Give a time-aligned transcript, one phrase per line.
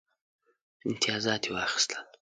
[0.87, 2.01] امتیازات یې واخیستل.